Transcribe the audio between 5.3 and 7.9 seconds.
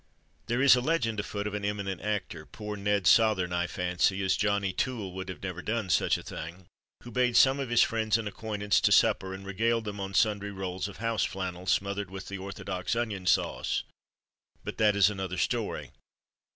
never have done such a thing who bade some of his